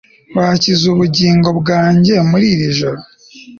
[0.37, 3.01] wakiza ubugingo bwanjye muri iri joro